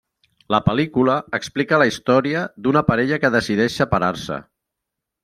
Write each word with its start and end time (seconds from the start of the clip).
La 0.53 0.59
pel·lícula 0.67 1.17
explica 1.39 1.79
la 1.83 1.87
història 1.91 2.41
d'una 2.67 2.83
parella 2.87 3.21
que 3.25 3.31
decideix 3.37 3.77
separar-se. 3.83 4.39